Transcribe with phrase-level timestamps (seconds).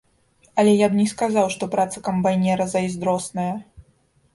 [0.61, 3.51] Але я б не сказаў, што праца камбайнера зайздросная.